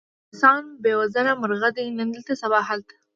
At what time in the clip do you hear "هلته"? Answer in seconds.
2.69-2.91